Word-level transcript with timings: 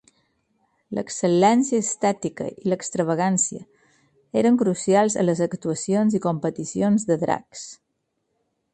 L'excel·lència 0.99 1.81
estètica 1.85 2.47
i 2.63 2.71
l'extravagància 2.73 3.63
eren 4.43 4.59
crucials 4.65 5.21
a 5.25 5.29
les 5.29 5.45
actuacions 5.51 6.21
i 6.21 6.25
competicions 6.29 7.11
de 7.13 7.23
drags. 7.27 7.67